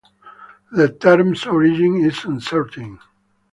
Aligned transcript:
The 0.71 0.89
term's 0.89 1.45
origin 1.45 1.97
is 2.03 2.25
uncertain. 2.25 2.97